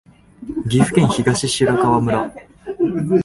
[0.67, 2.33] 岐阜県東白川村